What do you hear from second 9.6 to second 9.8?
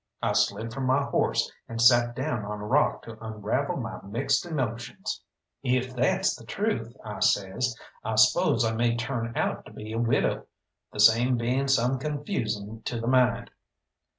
to